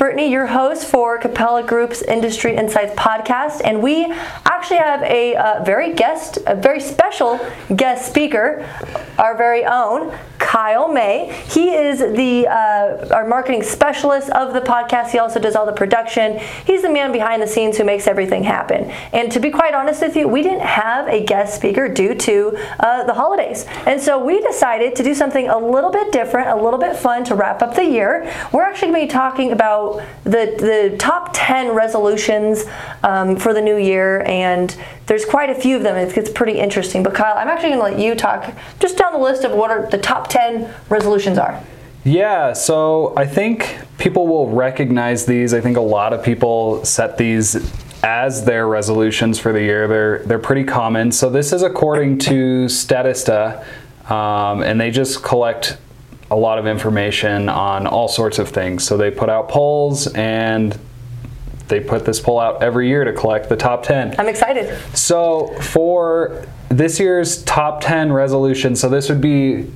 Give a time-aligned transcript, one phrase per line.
[0.00, 4.10] Brittany, your host for Kapella Group's Industry Insights podcast, and we
[4.46, 7.38] actually have a uh, very guest, a very special
[7.76, 8.66] guest speaker,
[9.18, 10.18] our very own
[10.50, 11.32] Kyle May.
[11.48, 15.10] He is the uh, our marketing specialist of the podcast.
[15.10, 16.40] He also does all the production.
[16.66, 18.90] He's the man behind the scenes who makes everything happen.
[19.12, 22.58] And to be quite honest with you, we didn't have a guest speaker due to
[22.80, 26.60] uh, the holidays, and so we decided to do something a little bit different, a
[26.60, 28.28] little bit fun to wrap up the year.
[28.52, 32.64] We're actually going to be talking about the the top ten resolutions
[33.04, 34.76] um, for the new year, and
[35.10, 35.96] there's quite a few of them.
[35.96, 37.02] It gets pretty interesting.
[37.02, 39.68] But Kyle, I'm actually going to let you talk just down the list of what
[39.72, 41.60] are the top 10 resolutions are.
[42.04, 45.52] Yeah, so I think people will recognize these.
[45.52, 47.56] I think a lot of people set these
[48.04, 49.88] as their resolutions for the year.
[49.88, 51.10] They're they're pretty common.
[51.10, 53.64] So this is according to Statista,
[54.08, 55.76] um, and they just collect
[56.30, 58.84] a lot of information on all sorts of things.
[58.84, 60.78] So they put out polls and
[61.70, 64.16] they put this poll out every year to collect the top 10.
[64.18, 64.76] I'm excited.
[64.94, 69.70] So for this year's top 10 resolutions, so this would be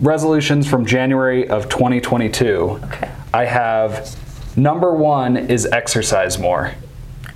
[0.00, 2.80] resolutions from January of 2022.
[2.84, 3.10] Okay.
[3.32, 4.16] I have
[4.56, 6.72] number one is exercise more.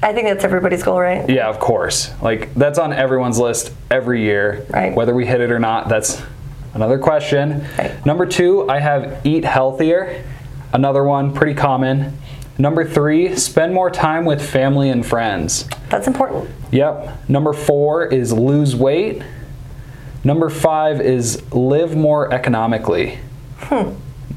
[0.00, 1.28] I think that's everybody's goal, right?
[1.28, 2.12] Yeah, of course.
[2.22, 4.64] Like that's on everyone's list every year.
[4.70, 4.94] Right.
[4.94, 6.22] Whether we hit it or not, that's
[6.75, 7.66] another question.
[7.77, 8.06] Right.
[8.06, 10.25] Number two, I have eat healthier.
[10.72, 12.16] Another one, pretty common.
[12.59, 15.69] Number three, spend more time with family and friends.
[15.91, 16.51] That's important.
[16.73, 17.28] Yep.
[17.28, 19.23] Number four is lose weight.
[20.25, 23.20] Number five is live more economically.
[23.59, 23.92] Hmm.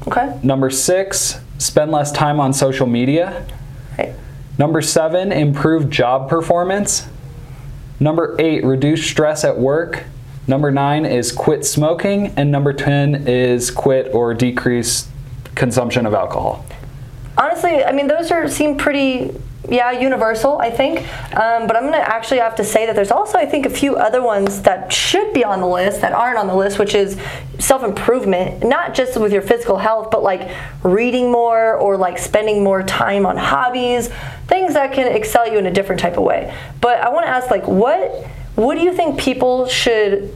[0.06, 0.38] Okay.
[0.42, 3.44] Number six, spend less time on social media.
[3.98, 4.14] Right.
[4.56, 7.08] Number seven, improve job performance.
[7.98, 10.04] Number eight, reduce stress at work.
[10.46, 12.32] Number nine is quit smoking.
[12.36, 15.08] And number 10 is quit or decrease
[15.54, 16.64] consumption of alcohol.
[17.42, 19.34] Honestly, I mean, those are seem pretty,
[19.68, 20.60] yeah, universal.
[20.60, 21.00] I think,
[21.36, 23.96] um, but I'm gonna actually have to say that there's also, I think, a few
[23.96, 27.20] other ones that should be on the list that aren't on the list, which is
[27.58, 30.48] self improvement, not just with your physical health, but like
[30.84, 34.06] reading more or like spending more time on hobbies,
[34.46, 36.56] things that can excel you in a different type of way.
[36.80, 40.32] But I want to ask, like, what what do you think people should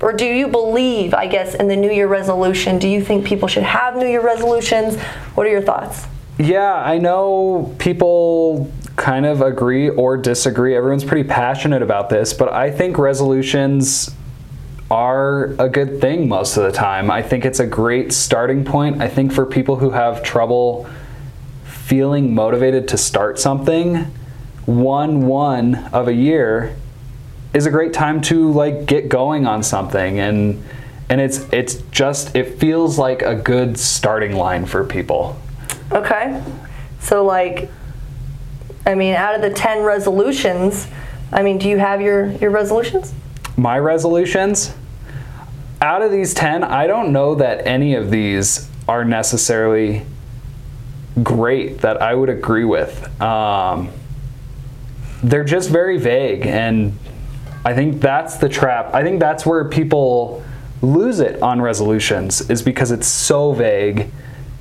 [0.00, 2.78] or do you believe, I guess, in the New Year resolution?
[2.78, 5.00] Do you think people should have New Year resolutions?
[5.34, 6.06] What are your thoughts?
[6.38, 10.76] Yeah, I know people kind of agree or disagree.
[10.76, 14.10] Everyone's pretty passionate about this, but I think resolutions
[14.90, 17.10] are a good thing most of the time.
[17.10, 19.00] I think it's a great starting point.
[19.00, 20.88] I think for people who have trouble
[21.64, 24.06] feeling motivated to start something,
[24.66, 26.74] one one of a year
[27.52, 30.62] is a great time to like get going on something and
[31.08, 35.38] and it's it's just it feels like a good starting line for people.
[35.92, 36.42] Okay.
[37.00, 37.70] So, like,
[38.86, 40.86] I mean, out of the 10 resolutions,
[41.32, 43.14] I mean, do you have your, your resolutions?
[43.56, 44.74] my resolutions
[45.80, 50.04] out of these 10 i don't know that any of these are necessarily
[51.22, 53.90] great that i would agree with um,
[55.22, 56.96] they're just very vague and
[57.64, 60.42] i think that's the trap i think that's where people
[60.82, 64.10] lose it on resolutions is because it's so vague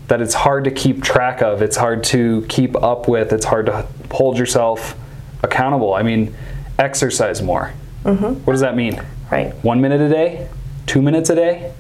[0.08, 3.66] that it's hard to keep track of it's hard to keep up with it's hard
[3.66, 4.96] to hold yourself
[5.44, 6.36] accountable i mean
[6.80, 8.34] exercise more mm-hmm.
[8.44, 9.02] what does that mean
[9.34, 9.52] Right.
[9.64, 10.48] one minute a day,
[10.86, 11.74] two minutes a day,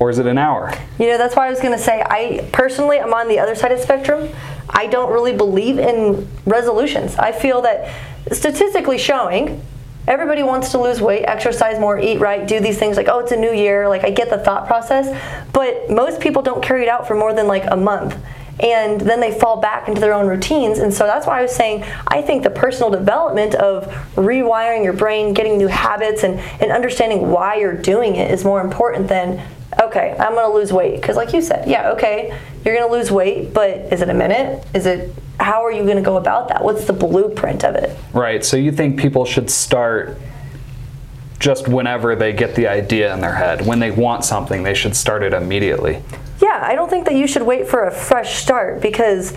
[0.00, 0.72] or is it an hour?
[0.98, 3.54] You know, that's why I was going to say, I personally, I'm on the other
[3.54, 4.28] side of the spectrum.
[4.68, 7.14] I don't really believe in resolutions.
[7.14, 7.94] I feel that
[8.32, 9.64] statistically showing,
[10.06, 13.32] everybody wants to lose weight, exercise more, eat right, do these things like, oh, it's
[13.32, 13.88] a new year.
[13.88, 15.08] Like, I get the thought process,
[15.52, 18.16] but most people don't carry it out for more than like a month.
[18.60, 20.78] And then they fall back into their own routines.
[20.78, 24.92] And so that's why I was saying I think the personal development of rewiring your
[24.92, 29.42] brain, getting new habits, and, and understanding why you're doing it is more important than,
[29.80, 31.00] okay, I'm gonna lose weight.
[31.00, 34.64] Because, like you said, yeah, okay, you're gonna lose weight, but is it a minute?
[34.74, 36.62] Is it, how are you gonna go about that?
[36.62, 37.96] What's the blueprint of it?
[38.12, 38.44] Right.
[38.44, 40.18] So you think people should start
[41.42, 43.66] just whenever they get the idea in their head.
[43.66, 46.00] When they want something, they should start it immediately.
[46.40, 49.34] Yeah, I don't think that you should wait for a fresh start because,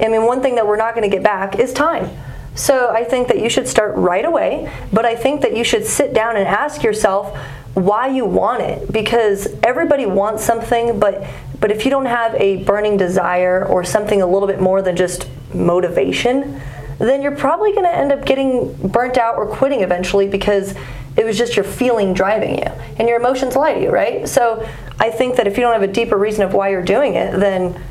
[0.00, 2.10] I mean, one thing that we're not going to get back is time.
[2.56, 5.86] So I think that you should start right away, but I think that you should
[5.86, 7.36] sit down and ask yourself
[7.74, 11.24] why you want it because everybody wants something, but
[11.64, 14.96] but if you don't have a burning desire or something a little bit more than
[14.96, 16.60] just motivation,
[16.98, 20.74] then you're probably going to end up getting burnt out or quitting eventually because
[21.16, 24.28] it was just your feeling driving you and your emotions lie to you, right?
[24.28, 24.68] So
[24.98, 27.40] I think that if you don't have a deeper reason of why you're doing it,
[27.40, 27.82] then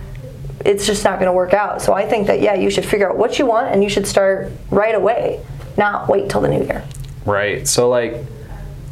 [0.63, 1.81] it's just not going to work out.
[1.81, 4.05] So I think that yeah, you should figure out what you want and you should
[4.05, 5.43] start right away,
[5.77, 6.85] not wait till the new year.
[7.25, 7.67] Right.
[7.67, 8.23] So like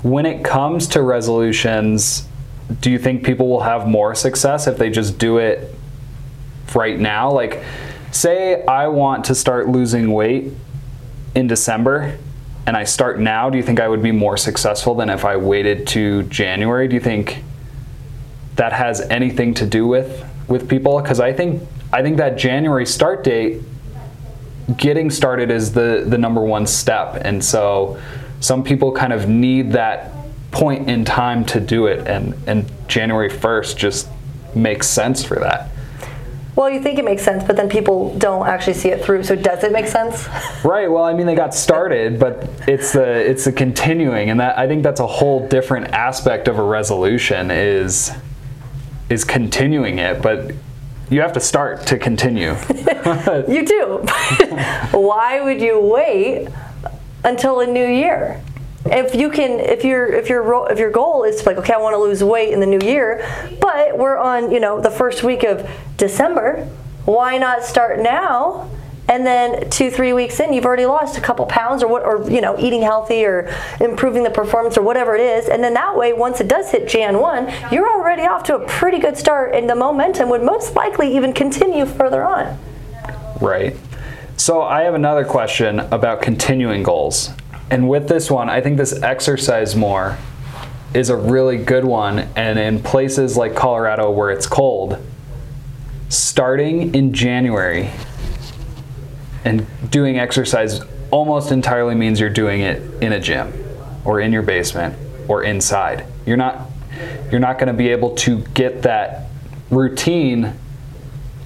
[0.01, 2.28] when it comes to resolutions,
[2.79, 5.73] do you think people will have more success if they just do it
[6.73, 7.31] right now?
[7.31, 7.63] Like
[8.12, 10.51] say I want to start losing weight
[11.35, 12.18] in December
[12.68, 15.35] and I start now, do you think I would be more successful than if I
[15.35, 16.88] waited to January?
[16.88, 17.44] Do you think
[18.56, 21.01] that has anything to do with with people?
[21.01, 23.62] Because I think I think that January start date,
[24.77, 28.00] getting started is the the number one step, and so
[28.41, 30.12] some people kind of need that
[30.51, 34.07] point in time to do it, and and January first just
[34.53, 35.69] makes sense for that.
[36.56, 39.24] Well, you think it makes sense, but then people don't actually see it through.
[39.24, 40.27] So does it make sense?
[40.63, 40.92] Right.
[40.92, 44.68] Well, I mean, they got started, but it's the it's the continuing, and that I
[44.68, 48.12] think that's a whole different aspect of a resolution is
[49.09, 50.51] is continuing it, but
[51.09, 52.56] you have to start to continue.
[53.47, 53.97] you do.
[54.92, 56.47] Why would you wait
[57.24, 58.42] until a new year?
[58.86, 61.78] If you can, if your if your if your goal is to like, okay, I
[61.78, 63.25] want to lose weight in the new year,
[63.60, 66.68] but we're on you know the first week of December,
[67.06, 68.69] why not start now?
[69.12, 72.30] and then two three weeks in you've already lost a couple pounds or what or
[72.31, 75.50] you know eating healthy or improving the performance or whatever it is.
[75.50, 78.68] And then that way once it does hit jan 1 you're already off to a
[78.68, 82.57] pretty good start and the momentum would most likely even continue further on.
[83.42, 83.75] Right.
[84.38, 87.31] So i have another question about continuing goals
[87.71, 90.18] and with this one i think this exercise more
[90.94, 95.03] is a really good one and in places like colorado where it's cold
[96.09, 97.89] starting in january
[99.44, 103.53] and doing exercise almost entirely means you're doing it in a gym
[104.06, 104.95] or in your basement
[105.27, 106.06] or inside.
[106.25, 106.69] You're not
[107.31, 109.27] you're not going to be able to get that
[109.69, 110.53] routine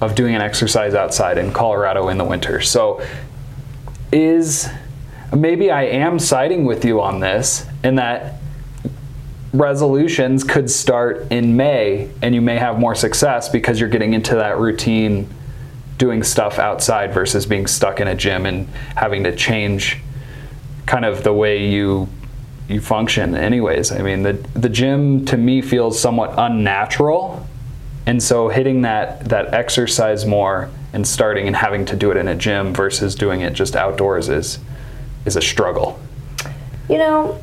[0.00, 2.60] of doing an exercise outside in Colorado in the winter.
[2.60, 3.00] So
[4.12, 4.68] is
[5.34, 8.40] maybe I am siding with you on this in that
[9.52, 14.34] resolutions could start in May and you may have more success because you're getting into
[14.36, 15.28] that routine
[15.98, 19.98] doing stuff outside versus being stuck in a gym and having to change
[20.84, 22.08] kind of the way you
[22.68, 23.92] you function anyways.
[23.92, 27.46] I mean the the gym to me feels somewhat unnatural.
[28.04, 32.28] And so hitting that that exercise more and starting and having to do it in
[32.28, 34.58] a gym versus doing it just outdoors is
[35.26, 35.98] is a struggle
[36.88, 37.38] you know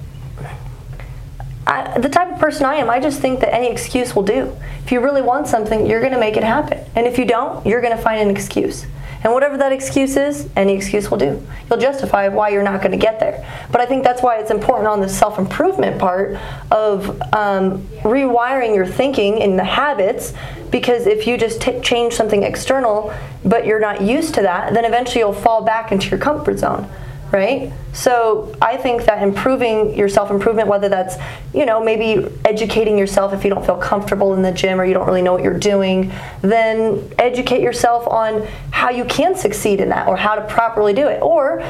[1.66, 4.56] I, the type of person I am, I just think that any excuse will do.
[4.84, 6.84] If you really want something, you're going to make it happen.
[6.96, 8.86] And if you don't, you're going to find an excuse.
[9.24, 11.42] And whatever that excuse is, any excuse will do.
[11.70, 13.48] You'll justify why you're not going to get there.
[13.72, 16.38] But I think that's why it's important on the self improvement part
[16.70, 20.34] of um, rewiring your thinking and the habits.
[20.72, 23.14] Because if you just t- change something external,
[23.46, 26.90] but you're not used to that, then eventually you'll fall back into your comfort zone
[27.34, 27.74] right?
[27.94, 31.16] So I think that improving your self improvement, whether that's,
[31.54, 34.94] you know, maybe educating yourself if you don't feel comfortable in the gym or you
[34.94, 39.90] don't really know what you're doing, then educate yourself on how you can succeed in
[39.90, 41.22] that or how to properly do it.
[41.22, 41.64] Or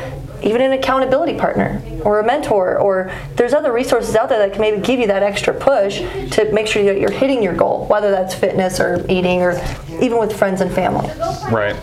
[0.43, 4.59] even an accountability partner or a mentor or there's other resources out there that can
[4.59, 5.99] maybe give you that extra push
[6.31, 9.53] to make sure that you're hitting your goal whether that's fitness or eating or
[10.01, 11.07] even with friends and family
[11.49, 11.77] right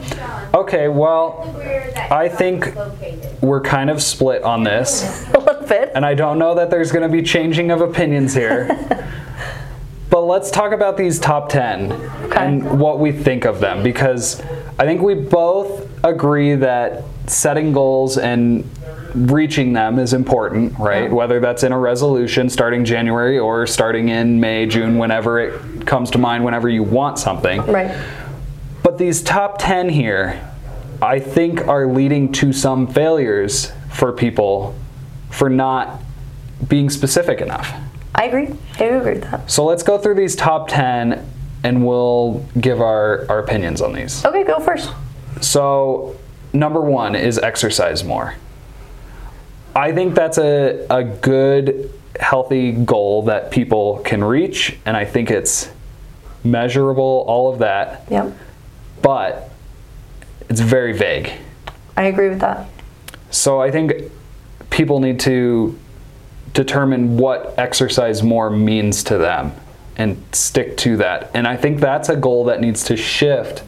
[0.61, 1.57] okay well
[2.11, 2.75] i think
[3.40, 6.93] we're kind of split on this a little bit and i don't know that there's
[6.93, 8.69] going to be changing of opinions here
[10.11, 12.47] but let's talk about these top 10 okay.
[12.47, 14.40] and what we think of them because
[14.79, 18.69] i think we both agree that setting goals and
[19.14, 21.05] reaching them is important, right?
[21.05, 21.11] Yeah.
[21.11, 26.11] Whether that's in a resolution starting January or starting in May, June, whenever it comes
[26.12, 27.61] to mind, whenever you want something.
[27.62, 27.97] Right.
[28.83, 30.50] But these top 10 here,
[31.02, 34.75] I think, are leading to some failures for people
[35.30, 36.00] for not
[36.69, 37.73] being specific enough.
[38.14, 38.49] I agree.
[38.78, 39.50] I agree with that.
[39.50, 41.26] So let's go through these top 10
[41.62, 44.25] and we'll give our, our opinions on these.
[44.25, 44.92] Okay, go first.
[45.40, 46.19] So
[46.52, 48.35] number one is exercise more.
[49.75, 55.30] I think that's a, a good, healthy goal that people can reach, and I think
[55.30, 55.71] it's
[56.42, 58.04] measurable, all of that.
[58.11, 58.37] Yep.
[59.00, 59.50] But
[60.50, 61.33] it's very vague.
[61.97, 62.69] I agree with that.
[63.30, 63.92] So I think
[64.69, 65.78] people need to
[66.52, 69.52] determine what exercise more means to them
[69.97, 71.30] and stick to that.
[71.35, 73.62] And I think that's a goal that needs to shift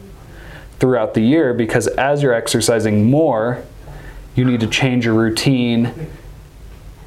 [0.81, 3.63] throughout the year because as you're exercising more,
[4.35, 6.09] you need to change your routine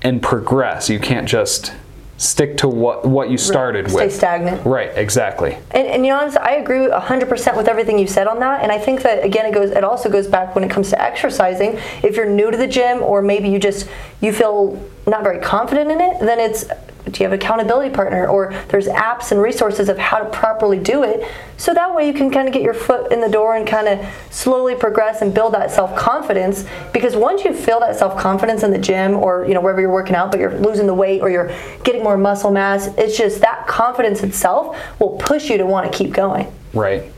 [0.02, 0.90] and progress.
[0.90, 1.74] You can't just
[2.18, 4.12] stick to what what you started Stay with.
[4.12, 4.66] Stay stagnant.
[4.66, 5.58] Right, exactly.
[5.72, 8.64] And, and you know, I agree 100% with everything you said on that.
[8.64, 9.72] And I think that again, it goes.
[9.72, 11.80] It also goes back when it comes to exercising.
[12.04, 13.90] If you're new to the gym, or maybe you just
[14.22, 16.66] you feel not very confident in it, then it's
[17.06, 20.80] do you have an accountability partner, or there's apps and resources of how to properly
[20.80, 21.30] do it.
[21.58, 23.88] So that way you can kind of get your foot in the door and kind
[23.88, 26.66] of slowly progress and build that self confidence.
[26.94, 29.92] Because once you feel that self confidence in the gym, or you know wherever you're
[29.92, 33.42] working out, but you're losing the weight or you're getting more muscle mass, it's just
[33.42, 36.52] that confidence itself will push you to want to keep going.
[36.74, 37.12] Right.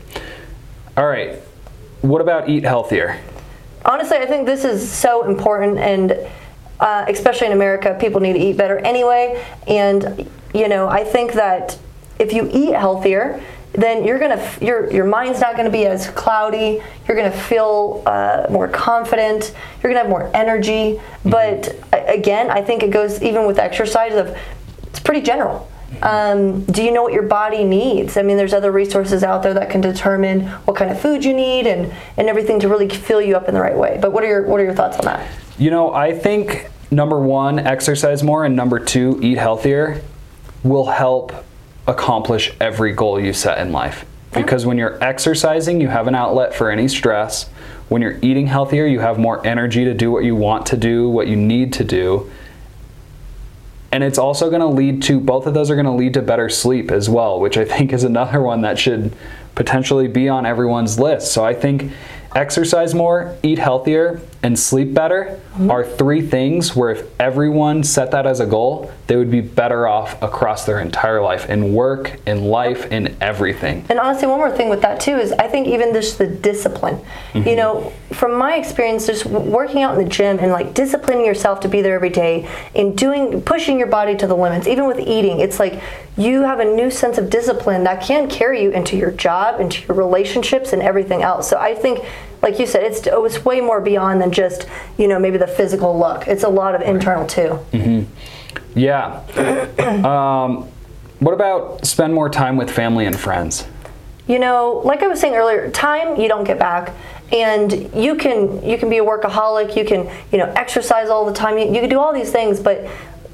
[0.96, 1.36] All right.
[2.02, 3.20] What about eat healthier?
[3.84, 6.28] Honestly, I think this is so important, and
[6.80, 9.44] uh, especially in America, people need to eat better anyway.
[9.66, 11.78] And you know, I think that
[12.18, 13.42] if you eat healthier,
[13.72, 16.82] then you're gonna f- your your mind's not gonna be as cloudy.
[17.06, 19.54] You're gonna feel uh, more confident.
[19.82, 21.00] You're gonna have more energy.
[21.24, 24.14] But again, I think it goes even with exercise.
[24.14, 24.36] Of
[24.84, 25.70] it's pretty general.
[26.02, 28.16] Um, do you know what your body needs?
[28.16, 31.32] I mean, there's other resources out there that can determine what kind of food you
[31.32, 33.98] need and, and everything to really fill you up in the right way.
[34.00, 35.26] But what are your what are your thoughts on that?
[35.58, 40.00] You know, I think number one, exercise more, and number two, eat healthier
[40.62, 41.32] will help
[41.88, 44.04] accomplish every goal you set in life.
[44.32, 47.48] Because when you're exercising, you have an outlet for any stress.
[47.88, 51.08] When you're eating healthier, you have more energy to do what you want to do,
[51.08, 52.30] what you need to do.
[53.90, 56.22] And it's also going to lead to, both of those are going to lead to
[56.22, 59.12] better sleep as well, which I think is another one that should
[59.54, 61.32] potentially be on everyone's list.
[61.32, 61.90] So I think
[62.36, 65.70] exercise more, eat healthier, and sleep better mm-hmm.
[65.70, 69.88] are three things where if everyone set that as a goal, they would be better
[69.88, 73.84] off across their entire life in work, in life, in everything.
[73.88, 77.00] And honestly, one more thing with that too is I think even just the discipline.
[77.34, 77.56] You mm-hmm.
[77.56, 81.68] know, from my experience, just working out in the gym and like disciplining yourself to
[81.68, 84.68] be there every day and doing pushing your body to the limits.
[84.68, 85.82] Even with eating, it's like
[86.16, 89.84] you have a new sense of discipline that can carry you into your job, into
[89.86, 91.50] your relationships, and everything else.
[91.50, 92.04] So I think.
[92.48, 95.46] Like you said, it's oh, it's way more beyond than just you know maybe the
[95.46, 96.26] physical look.
[96.26, 97.58] It's a lot of internal too.
[98.74, 99.22] Yeah.
[100.04, 100.66] um,
[101.18, 103.66] what about spend more time with family and friends?
[104.28, 106.94] you know like i was saying earlier time you don't get back
[107.32, 111.32] and you can you can be a workaholic you can you know exercise all the
[111.32, 112.86] time you, you can do all these things but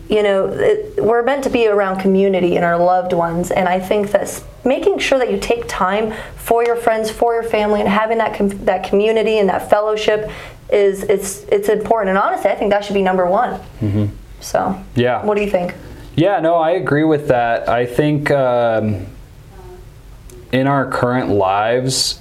[0.09, 3.81] you know it, we're meant to be around community and our loved ones and i
[3.81, 7.89] think that making sure that you take time for your friends for your family and
[7.89, 10.31] having that com- that community and that fellowship
[10.71, 13.59] is it's it's important and honestly i think that should be number one
[14.41, 15.25] so Yeah.
[15.25, 15.75] what do you think
[16.17, 17.69] Yeah, no, I agree with that.
[17.69, 19.07] I think um,
[20.53, 22.21] in our current lives,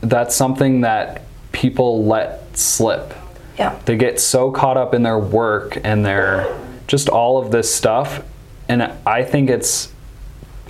[0.00, 3.14] that's something that people let slip.
[3.58, 6.46] yeah They get so caught up in their work and their
[6.92, 8.22] just all of this stuff.
[8.68, 9.90] And I think it's,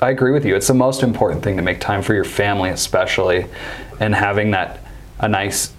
[0.00, 0.54] I agree with you.
[0.54, 3.46] It's the most important thing to make time for your family, especially,
[3.98, 4.78] and having that
[5.18, 5.72] a nice,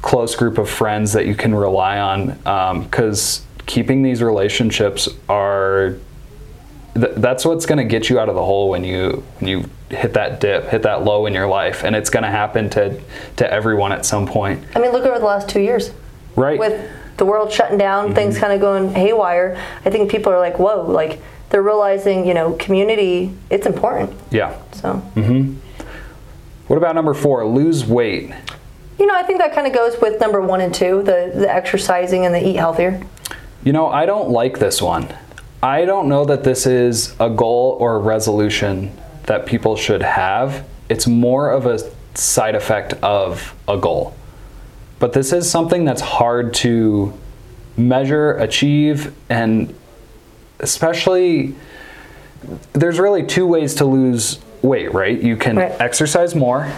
[0.00, 2.38] close group of friends that you can rely on.
[2.46, 5.96] Um, because keeping these relationships are
[6.94, 9.68] th- that's what's going to get you out of the hole when you when you
[9.88, 13.00] hit that dip, hit that low in your life, and it's going to happen to
[13.38, 15.90] to everyone at some point, i mean look over the last two years
[16.36, 16.60] right?
[16.60, 16.88] with
[17.20, 20.86] the world shutting down, things kind of going haywire, I think people are like, whoa,
[20.90, 24.10] like they're realizing, you know, community, it's important.
[24.30, 24.58] yeah.
[24.72, 25.54] So, Mm-hmm.
[26.66, 27.44] What about number four?
[27.46, 28.32] Lose weight.
[28.98, 31.52] you know, I think that kind of goes with number one and two, the, the
[31.52, 33.02] exercising and the eat healthier.
[33.64, 35.12] You know, I don't like this one.
[35.62, 40.64] I don't know that this is a goal or a resolution that people should have.
[40.88, 41.78] It's more of a
[42.14, 44.14] side effect of a goal.
[45.00, 47.12] But this is something that's hard to
[47.76, 49.74] measure, achieve, and
[50.60, 51.54] especially
[52.74, 55.20] there's really two ways to lose weight, right?
[55.20, 55.72] You can Right.
[55.80, 56.70] exercise more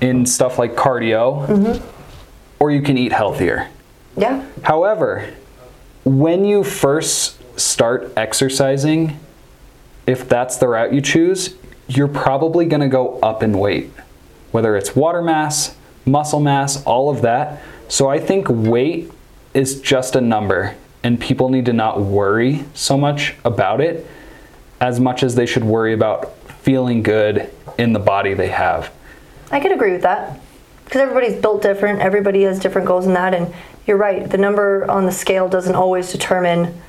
[0.00, 1.84] in stuff like cardio, mm-hmm.
[2.60, 3.68] or you can eat healthier.
[4.16, 4.44] Yeah.
[4.62, 5.30] However,
[6.04, 9.18] when you first start exercising,
[10.06, 11.54] if that's the route you choose,
[11.86, 13.90] you're probably going to go up in weight,
[14.52, 15.74] whether it's water mass,
[16.08, 17.62] muscle mass, all of that.
[17.88, 19.10] So I think weight
[19.54, 24.06] is just a number, and people need to not worry so much about it
[24.80, 28.92] as much as they should worry about feeling good in the body they have.
[29.50, 30.38] I could agree with that
[30.84, 32.00] because everybody's built different.
[32.00, 33.52] Everybody has different goals in that, and
[33.86, 34.28] you're right.
[34.28, 36.80] The number on the scale doesn't always determine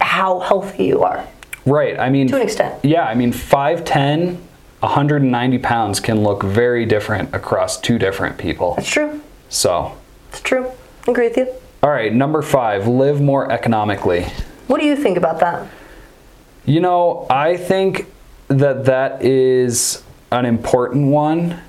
[0.00, 1.26] how healthy you are.
[1.66, 1.98] Right.
[1.98, 2.84] I mean, To an extent.
[2.84, 3.04] Yeah.
[3.04, 4.38] I mean, 5'10,
[4.80, 8.74] 190 pounds can look very different across two different people.
[8.76, 9.20] That's true.
[9.48, 9.96] So,
[10.30, 10.70] It's true.
[11.06, 11.48] I agree with you.
[11.82, 12.12] all right.
[12.12, 14.24] Number five, live more economically.
[14.66, 15.66] What do you think about that?
[16.64, 18.06] You know, I think
[18.48, 21.60] that that is an important one.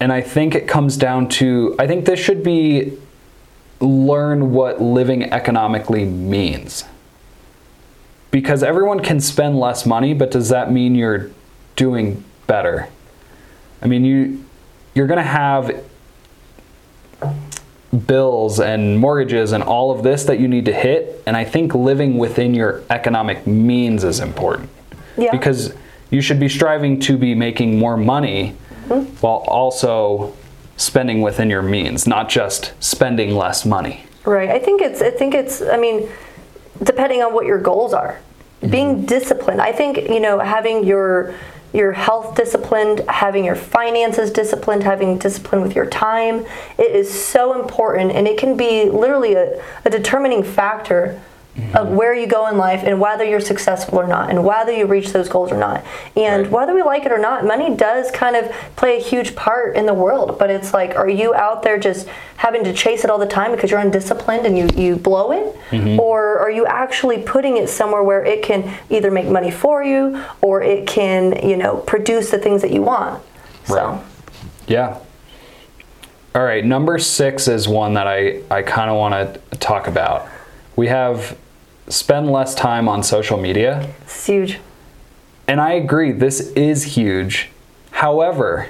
[0.00, 2.98] And I think it comes down to I think this should be
[3.80, 6.84] learn what living economically means.
[8.30, 11.30] Because everyone can spend less money, but does that mean you're
[11.78, 12.88] doing better?
[13.80, 14.44] I mean, you
[14.94, 15.84] you're going to have
[18.06, 21.74] bills and mortgages and all of this that you need to hit, and I think
[21.74, 24.68] living within your economic means is important.
[25.16, 25.30] Yeah.
[25.30, 25.72] Because
[26.10, 28.56] you should be striving to be making more money
[28.88, 29.04] mm-hmm.
[29.20, 30.34] while also
[30.76, 34.04] spending within your means, not just spending less money.
[34.24, 34.50] Right.
[34.50, 35.00] I think it's.
[35.00, 35.62] I think it's.
[35.62, 36.08] I mean,
[36.82, 38.20] depending on what your goals are,
[38.60, 39.06] being mm-hmm.
[39.06, 39.60] disciplined.
[39.60, 41.34] I think you know having your
[41.72, 46.46] your health disciplined, having your finances disciplined, having discipline with your time.
[46.78, 51.20] It is so important, and it can be literally a, a determining factor
[51.74, 54.86] of where you go in life and whether you're successful or not and whether you
[54.86, 55.84] reach those goals or not
[56.16, 56.50] and Right.
[56.50, 59.86] whether we like it or not money does kind of play a huge part in
[59.86, 63.18] the world but it's like are you out there just having to chase it all
[63.18, 65.98] the time because you're undisciplined and you, you blow it mm-hmm.
[66.00, 70.22] or are you actually putting it somewhere where it can either make money for you
[70.40, 73.22] or it can you know produce the things that you want
[73.64, 74.04] so Right.
[74.68, 74.98] Yeah.
[76.34, 79.14] All right, number six is one that I, I kind of want
[79.50, 80.28] to talk about.
[80.76, 81.36] We have
[81.88, 83.88] spend less time on social media.
[84.02, 84.58] it's huge
[85.46, 87.48] And I agree, this is huge.
[87.90, 88.66] However,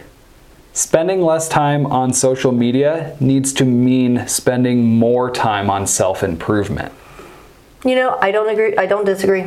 [0.72, 6.92] spending less time on social media needs to mean spending more time on self improvement.
[7.84, 9.46] you know i don't agree i don't disagree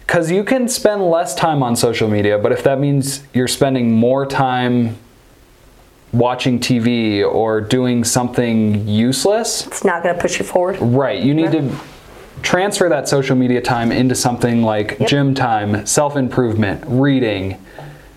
[0.00, 3.92] Because you can spend less time on social media, but if that means you're spending
[3.92, 4.96] more time
[6.12, 11.32] watching TV or doing something useless, it's not going to push you forward right, you
[11.32, 11.62] need to
[12.42, 15.08] transfer that social media time into something like Yep.
[15.08, 17.58] gym time, self improvement, reading,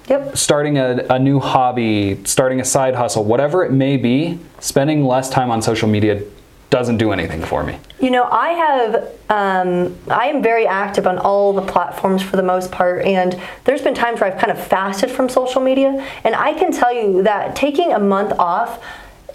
[0.07, 5.05] yep starting a, a new hobby, starting a side hustle, whatever it may be, spending
[5.05, 6.21] less time on social media
[6.69, 7.77] doesn't do anything for me.
[7.99, 8.95] You know, I have,
[9.29, 13.83] um, I am very active on all the platforms for the most part, and there's
[13.83, 17.21] been times where I've kind of fasted from social media, and I can tell you
[17.23, 18.83] that taking a month off,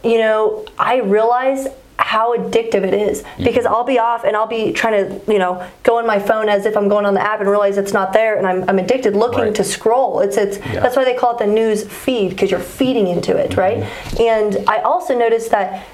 [0.02, 4.72] you know, I realize how addictive it is because I'll be off and I'll be
[4.72, 7.40] trying to, you know, go on my phone as if I'm going on the app
[7.40, 9.54] and realize it's not there, and I'm, I'm addicted looking Right.
[9.56, 10.20] to scroll.
[10.20, 10.80] It's it's Yeah.
[10.80, 13.60] that's why they call it the news feed because you're feeding into it, mm-hmm.
[13.60, 14.20] right?
[14.20, 15.84] And I also noticed that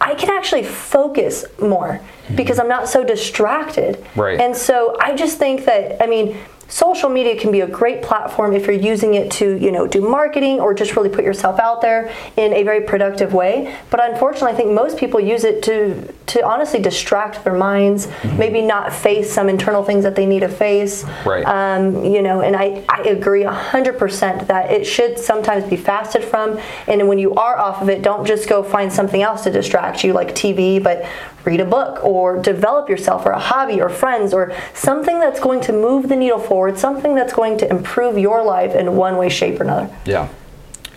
[0.00, 2.36] I can actually focus more mm-hmm.
[2.36, 4.04] because I'm not so distracted.
[4.16, 4.40] Right.
[4.40, 6.36] And so I just think that I mean
[6.72, 10.00] social media can be a great platform if you're using it to, you know, do
[10.00, 13.76] marketing or just really put yourself out there in a very productive way.
[13.90, 18.08] But unfortunately, I think most people use it to to honestly distract their minds,
[18.38, 21.04] maybe not face some internal things that they need to face.
[21.26, 21.44] Right.
[21.44, 26.58] Um, you know, and I, I agree 100% that it should sometimes be fasted from.
[26.86, 30.04] And when you are off of it, don't just go find something else to distract
[30.04, 31.04] you, like TV, but
[31.44, 35.60] read a book or develop yourself or a hobby or friends or something that's going
[35.60, 39.28] to move the needle forward, something that's going to improve your life in one way,
[39.28, 39.94] shape, or another.
[40.04, 40.28] Yeah.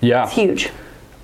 [0.01, 0.23] Yeah.
[0.25, 0.71] It's huge.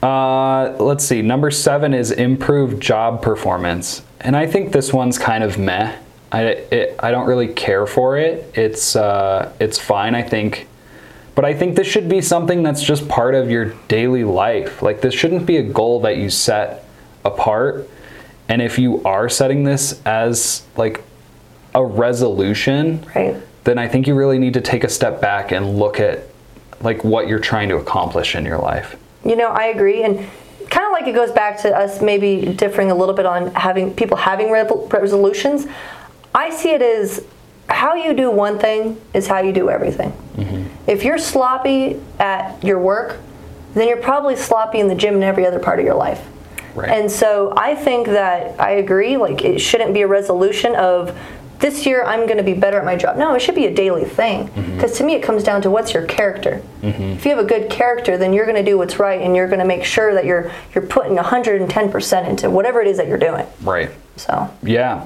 [0.01, 1.21] Uh, let's see.
[1.21, 5.95] Number seven is improved job performance, and I think this one's kind of meh.
[6.31, 8.51] I it, I don't really care for it.
[8.55, 10.15] It's uh, it's fine.
[10.15, 10.67] I think,
[11.35, 14.81] but I think this should be something that's just part of your daily life.
[14.81, 16.83] Like this shouldn't be a goal that you set
[17.23, 17.87] apart.
[18.49, 21.03] And if you are setting this as like
[21.75, 23.35] a resolution, Right.
[23.63, 26.23] Then I think you really need to take a step back and look at
[26.81, 28.97] like what you're trying to accomplish in your life.
[29.23, 30.17] You know, I agree, and
[30.69, 33.93] kind of like it goes back to us maybe differing a little bit on having
[33.93, 35.67] people having resolutions.
[36.33, 37.25] I see it as
[37.67, 40.11] how you do one thing is how you do everything.
[40.35, 40.89] Mm-hmm.
[40.89, 43.19] If you're sloppy at your work,
[43.73, 46.25] then you're probably sloppy in the gym and every other part of your life.
[46.73, 46.89] Right.
[46.89, 49.17] And so I think that I agree.
[49.17, 51.17] Like it shouldn't be a resolution of
[51.61, 53.17] this year I'm going to be better at my job.
[53.17, 54.47] No, it should be a daily thing.
[54.47, 54.75] Mm-hmm.
[54.75, 56.61] Because to me, it comes down to what's your character.
[56.81, 57.03] Mm-hmm.
[57.03, 59.47] If you have a good character, then you're going to do what's right, and you're
[59.47, 63.07] going to make sure that you're you're putting 110 percent into whatever it is that
[63.07, 63.45] you're doing.
[63.61, 63.91] Right.
[64.17, 65.05] So Yeah.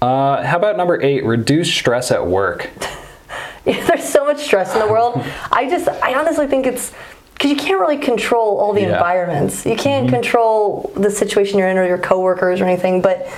[0.00, 1.24] Uh, how about number eight?
[1.24, 2.70] Reduce stress at work.
[3.64, 5.20] there's so much stress in the world.
[5.52, 6.92] I just I honestly think it's
[7.34, 8.94] because you can't really control all the Yeah.
[8.94, 9.66] environments.
[9.66, 10.14] You can't mm-hmm.
[10.14, 13.02] control the situation you're in or your coworkers or anything.
[13.02, 13.28] But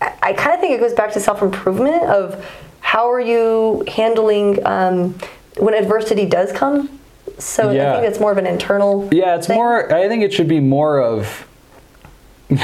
[0.00, 2.44] I, kind of think it goes back to self improvement of
[2.80, 5.14] how are you handling um,
[5.58, 6.98] when adversity does come.
[7.38, 9.08] So I think it's more of an internal.
[9.12, 9.56] Yeah, it's thing.
[9.56, 9.92] more.
[9.92, 11.46] I think it should be more of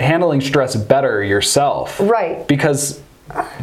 [0.00, 1.98] handling stress better yourself.
[2.00, 2.46] Right.
[2.46, 3.00] Because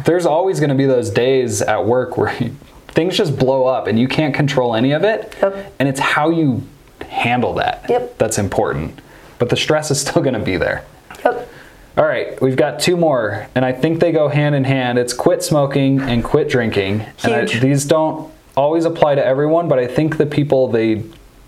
[0.04, 2.32] there's always going to be those days at work where
[2.88, 5.36] things just blow up and you can't control any of it.
[5.40, 5.74] Yep.
[5.78, 6.62] And it's how you
[7.08, 8.18] handle that Yep.
[8.18, 9.00] that's important.
[9.38, 10.84] But the stress is still going to be there.
[11.24, 11.48] Yep.
[11.96, 14.98] All right, we've got two more, and I think they go hand in hand.
[14.98, 17.06] It's quit smoking and quit drinking.
[17.24, 21.04] And I, these don't always apply to everyone, but I think the people they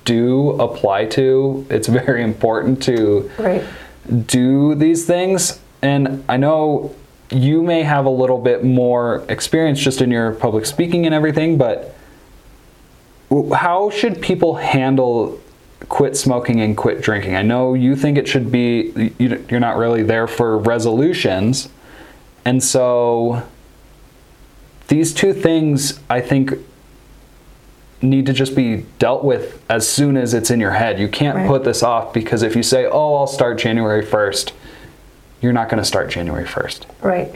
[0.06, 3.62] do apply to, it's very important to Right.
[4.26, 5.60] do these things.
[5.82, 6.94] And I know
[7.30, 11.58] you may have a little bit more experience just in your public speaking and everything,
[11.58, 11.94] but
[13.54, 15.38] how should people handle
[15.88, 17.36] quit smoking and quit drinking?
[17.36, 21.68] I know you think it should be, you- you're not really there for resolutions.
[22.44, 23.42] And so
[24.88, 26.54] these two things, I think,
[28.00, 30.98] need to just be dealt with as soon as it's in your head.
[31.00, 31.48] You can't Right.
[31.48, 34.52] put this off because if you say, oh, I'll start January 1st,
[35.40, 36.86] you're not going to start January 1st.
[37.02, 37.34] Right.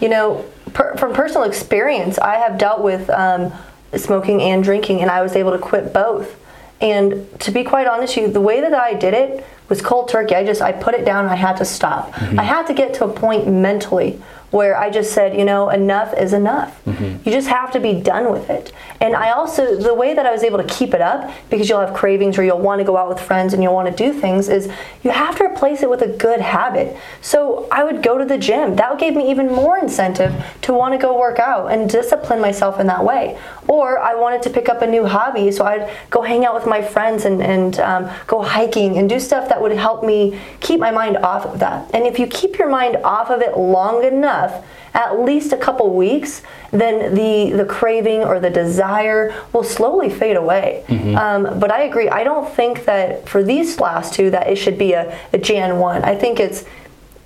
[0.00, 3.52] You know, per, from personal experience, I have dealt with um,
[3.96, 6.36] smoking and drinking, and I was able to quit both.
[6.84, 10.10] And to be quite honest with you, the way that I did it was cold
[10.10, 10.34] turkey.
[10.34, 11.24] I just I put it down.
[11.24, 12.12] And I had to stop.
[12.12, 12.38] Mm-hmm.
[12.38, 14.22] I had to get to a point mentally
[14.54, 16.80] where I just said, you know, enough is enough.
[17.26, 18.72] You just have to be done with it.
[19.00, 21.80] And I also, the way that I was able to keep it up, because you'll
[21.80, 24.18] have cravings or you'll want to go out with friends and you'll want to do
[24.18, 24.70] things, is
[25.02, 26.96] you have to replace it with a good habit.
[27.20, 28.76] So I would go to the gym.
[28.76, 32.78] That gave me even more incentive to want to go work out and discipline myself
[32.78, 33.36] in that way.
[33.66, 36.66] Or I wanted to pick up a new hobby, so I'd go hang out with
[36.66, 40.78] my friends and, and um, go hiking and do stuff that would help me keep
[40.78, 41.90] my mind off of that.
[41.92, 44.43] And if you keep your mind off of it long enough,
[44.94, 50.36] at least a couple weeks, then the the craving or the desire will slowly fade
[50.36, 50.84] away.
[51.16, 52.08] Um, but I agree.
[52.08, 55.78] I don't think that for these last two that it should be a, a Jan
[55.78, 56.02] one.
[56.04, 56.64] I think it's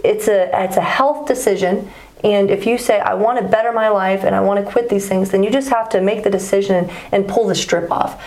[0.03, 1.91] it's a it's a health decision.
[2.25, 4.89] And if you say I want to better my life and I want to quit
[4.89, 8.21] these things, then you just have to make the decision and pull the strip off.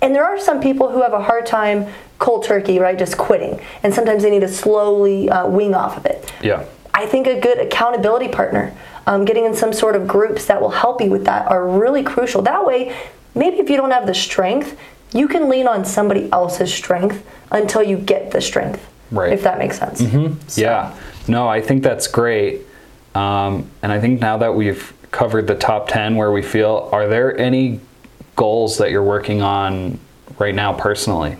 [0.00, 1.86] And there are some people who have a hard time
[2.18, 2.98] cold turkey, right?
[2.98, 6.32] Just quitting, and sometimes they need to slowly uh, wing off of it.
[6.42, 6.64] Yeah.
[6.94, 8.74] I think a good accountability partner,
[9.06, 12.02] um, getting in some sort of groups that will help you with that are really
[12.02, 12.42] crucial.
[12.42, 12.94] That way,
[13.34, 14.78] maybe if you don't have the strength,
[15.12, 18.86] you can lean on somebody else's strength until you get the strength.
[19.10, 19.32] Right.
[19.32, 20.00] If that makes sense.
[20.00, 20.36] Mhm.
[20.56, 20.92] Yeah.
[21.28, 22.62] No, I think that's great.
[23.14, 27.06] Um, and I think now that we've covered the top 10 where we feel, are
[27.06, 27.80] there any
[28.36, 29.98] goals that you're working on
[30.38, 31.36] right now personally?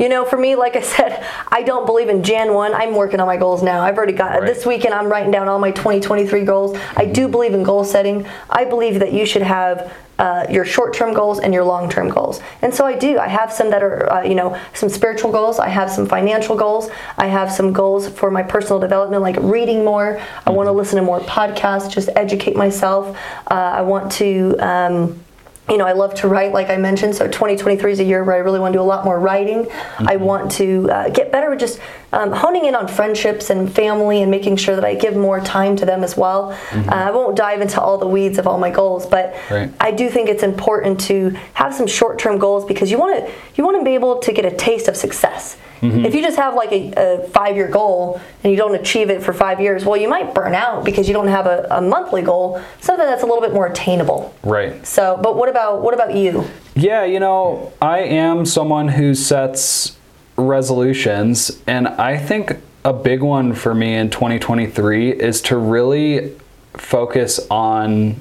[0.00, 2.74] You know, for me, like I said, I don't believe in Jan 1.
[2.74, 3.82] I'm working on my goals now.
[3.82, 4.46] I've already got Right.
[4.46, 6.76] this weekend, I'm writing down all my 2023 goals.
[6.96, 8.26] I do believe in goal setting.
[8.48, 12.08] I believe that you should have uh, your short term goals and your long term
[12.08, 12.40] goals.
[12.62, 13.18] And so I do.
[13.18, 15.58] I have some that are, uh, you know, some spiritual goals.
[15.58, 16.90] I have some financial goals.
[17.18, 20.20] I have some goals for my personal development, like reading more.
[20.46, 23.16] I want to listen to more podcasts, just educate myself.
[23.50, 24.56] Uh, I want to.
[24.60, 25.24] Um,
[25.70, 27.14] you know, I love to write, like I mentioned.
[27.14, 29.68] So 2023 is a year where I really want to do a lot more writing.
[29.98, 31.78] I want to uh, get better with just
[32.12, 35.76] um, honing in on friendships and family and making sure that I give more time
[35.76, 36.50] to them as well.
[36.72, 39.70] Uh, I won't dive into all the weeds of all my goals, but Right.
[39.80, 43.64] I do think it's important to have some short-term goals because you want to you
[43.64, 45.56] want to be able to get a taste of success.
[45.80, 46.04] Mm-hmm.
[46.04, 49.32] If you just have like a, a five-year goal and you don't achieve it for
[49.32, 52.62] five years, well, you might burn out because you don't have a, a monthly goal,
[52.80, 54.34] something that's a little bit more attainable.
[54.42, 54.86] Right.
[54.86, 56.44] So, but what about what about you?
[56.74, 59.96] Yeah, you know, I am someone who sets
[60.36, 66.34] resolutions, and I think a big one for me in 2023 is to really
[66.74, 68.16] focus on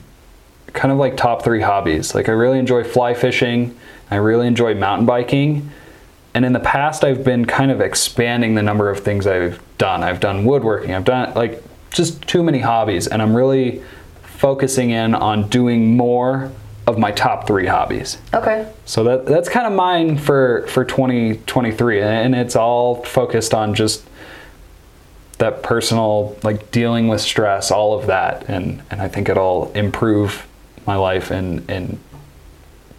[0.74, 2.14] kind of like top three hobbies.
[2.14, 3.78] Like, I really enjoy fly fishing,
[4.12, 5.70] I really enjoy mountain biking,
[6.34, 10.04] and in the past, I've been kind of expanding the number of things I've done.
[10.04, 13.82] I've done woodworking, I've done like just too many hobbies, and I'm really
[14.24, 16.52] focusing in on doing more
[16.90, 18.18] of my top three hobbies.
[18.34, 18.72] Okay.
[18.86, 24.06] So that that's kind of mine for for 2023 and it's all focused on just
[25.38, 30.48] that personal like dealing with stress, all of that and and I think it'll improve
[30.88, 32.00] my life and in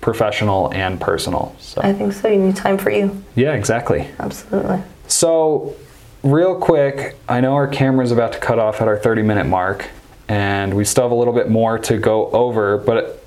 [0.00, 1.54] professional and personal.
[1.58, 2.28] So I think so.
[2.28, 3.22] You need time for you.
[3.34, 4.08] yeah, exactly.
[4.18, 4.82] Absolutely.
[5.08, 5.74] So,
[6.22, 9.46] real quick, I know our camera is about to cut off at our 30 minute
[9.46, 9.88] mark,
[10.28, 13.22] and we still have a little bit more to go over, but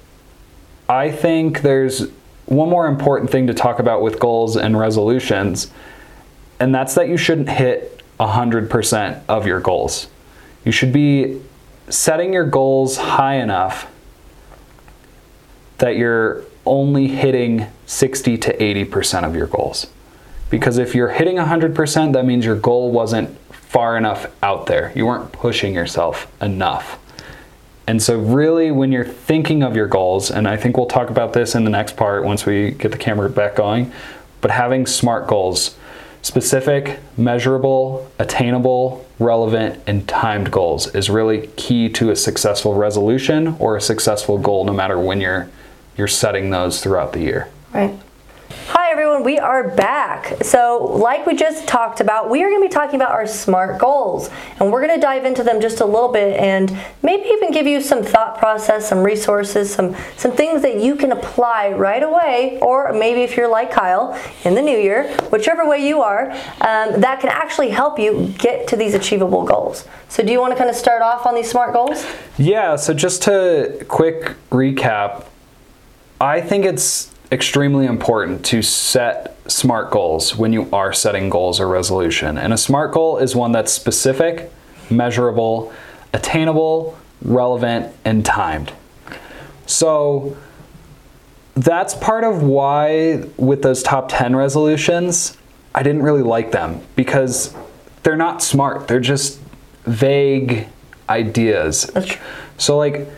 [0.88, 2.09] I think there's
[2.45, 5.71] one more important thing to talk about with goals and resolutions,
[6.59, 10.07] and that's that you shouldn't hit 100% of your goals.
[10.65, 11.41] You should be
[11.89, 13.91] setting your goals high enough
[15.84, 19.88] that you're only hitting 60 to 80% of your goals.
[20.50, 24.93] Because if you're hitting 100%, that means your goal wasn't far enough out there.
[24.96, 26.98] You weren't pushing yourself enough.
[27.86, 31.34] And so, really, when you're thinking of your goals, and I think we'll talk about
[31.34, 33.91] this in the next part once we get the camera back going,
[34.39, 35.76] but having SMART goals
[36.22, 43.76] specific, measurable, attainable, relevant, and timed goals is really key to a successful resolution or
[43.76, 45.50] a successful goal, no matter when you're,
[45.97, 47.49] you're setting those throughout the year.
[47.73, 47.99] Right.
[48.67, 50.43] Hi everyone, we are back.
[50.43, 53.79] So, like we just talked about, we are going to be talking about our SMART
[53.79, 54.29] goals,
[54.60, 57.67] and we're going to dive into them just a little bit, and maybe even give
[57.67, 62.60] you some thought process, some resources, some some things that you can apply right away,
[62.62, 67.01] or maybe if you're like Kyle in the new year, whichever way you are, um,
[67.01, 69.88] that can actually help you get to these achievable goals.
[70.10, 72.06] So, do you want to kind of start off on these SMART goals?
[72.38, 72.75] Yeah.
[72.75, 75.25] So, just to quick recap,
[76.23, 81.67] I think it's extremely important to set SMART goals when you are setting goals or
[81.67, 82.38] resolution.
[82.38, 84.49] And a SMART goal is one that's specific,
[84.89, 85.73] measurable,
[86.13, 88.71] attainable, relevant, and timed.
[89.65, 90.38] So
[91.55, 95.38] that's part of why, with those top 10 resolutions,
[95.75, 97.53] I didn't really like them because
[98.03, 98.88] they're not smart.
[98.88, 99.41] They're just
[99.83, 100.69] vague
[101.09, 101.91] ideas.
[102.57, 103.09] So, like,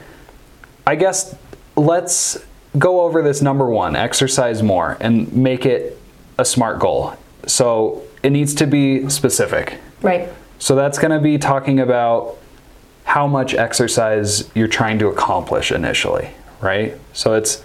[0.88, 1.36] I guess
[1.76, 2.44] let's
[2.78, 5.98] go over this number one exercise more and make it
[6.38, 7.16] a smart goal.
[7.48, 9.78] So it needs to be specific.
[10.02, 10.30] Right.
[10.60, 12.38] So that's going to be talking about
[13.04, 16.98] how much exercise you're trying to accomplish initially, right?
[17.14, 17.64] So it's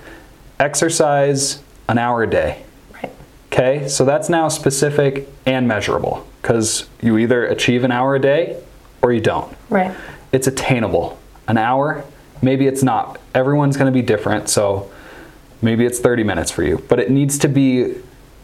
[0.59, 2.62] exercise an hour a day.
[2.92, 3.11] Right.
[3.53, 8.62] Okay, so that's now specific and measurable because you either achieve an hour a day
[9.03, 9.94] or you don't Right.
[10.33, 11.18] it's attainable.
[11.49, 12.05] An hour,
[12.42, 13.18] maybe it's not.
[13.35, 14.90] Everyone's going to be different, so
[15.62, 17.94] maybe it's 30 minutes for you, but it needs to be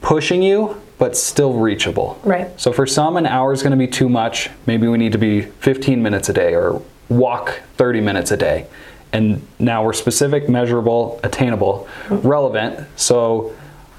[0.00, 2.18] pushing you but still reachable.
[2.24, 2.58] Right.
[2.58, 4.50] So for some an hour is going to be too much.
[4.66, 8.66] Maybe we need to be 15 minutes a day or walk 30 minutes a day.
[9.12, 12.26] And now we're specific, measurable, attainable, mm-hmm.
[12.26, 12.86] relevant.
[12.96, 13.54] So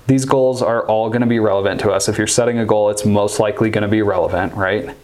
[0.08, 2.10] these goals are all going to be relevant to us.
[2.10, 4.96] If you're setting a goal, it's most likely going to be relevant, right?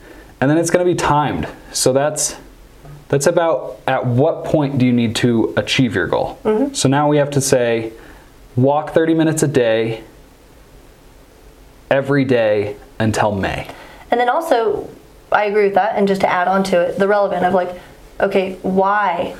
[0.41, 1.47] And then it's going to be timed.
[1.71, 2.35] So that's
[3.09, 6.39] that's about at what point do you need to achieve your goal.
[6.73, 7.93] So now we have to say
[8.55, 10.03] walk 30 minutes a day
[11.89, 13.67] every day until May.
[14.09, 14.89] And then also,
[15.31, 15.95] I agree with that.
[15.95, 17.79] And just to add on to it, the relevant of like,
[18.19, 19.35] okay, why?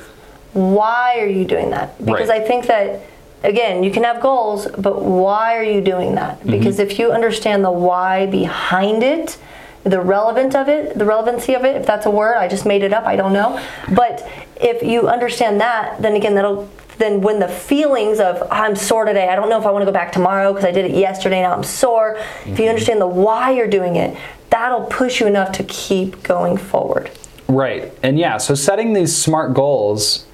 [0.52, 1.98] Why are you doing that?
[2.04, 2.42] Because Right.
[2.42, 3.00] I think that,
[3.42, 6.38] again, you can have goals, but why are you doing that?
[6.40, 6.50] Mm-hmm.
[6.50, 9.36] Because if you understand the why behind it,
[9.84, 12.82] the relevant of it, the relevancy of it, if that's a word, I just made
[12.82, 13.62] it up, I don't know.
[13.94, 18.76] But if you understand that, then again, that'll then when the feelings of "Oh, I'm
[18.76, 20.84] sore today, I don't know if I want to go back tomorrow because I did
[20.84, 22.16] it yesterday, now I'm sore.
[22.16, 22.68] If you mm-hmm.
[22.68, 24.16] understand the why you're doing it,
[24.50, 27.10] that'll push you enough to keep going forward.
[27.48, 27.92] Right.
[28.02, 30.26] And yeah, so setting these smart goals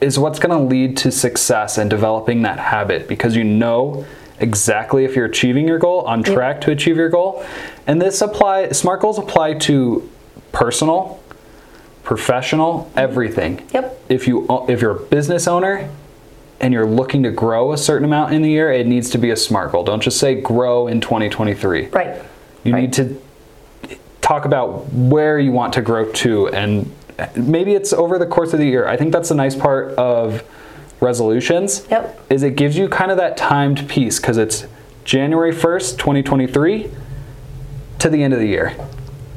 [0.00, 4.04] is what's going to lead to success and developing that habit because you know
[4.40, 7.44] exactly if you're achieving your goal, on track to achieve your goal.
[7.86, 10.08] And this apply smart goals apply to
[10.52, 11.20] personal,
[12.02, 12.98] professional, mm-hmm.
[12.98, 13.68] everything.
[13.72, 14.04] Yep.
[14.08, 15.88] If you if you're a business owner
[16.60, 19.30] and you're looking to grow a certain amount in the year, it needs to be
[19.30, 19.84] a smart goal.
[19.84, 21.86] Don't just say grow in 2023.
[21.86, 22.22] Right.
[22.64, 22.82] You Right.
[22.82, 23.16] need to
[24.20, 26.90] talk about where you want to grow to, and
[27.34, 28.86] maybe it's over the course of the year.
[28.86, 30.42] I think that's the nice part of
[31.00, 31.86] resolutions.
[31.90, 32.20] Yep.
[32.30, 34.66] Is it gives you kind of that timed piece because it's
[35.04, 36.90] January 1st, 2023
[37.98, 38.74] to the end of the year.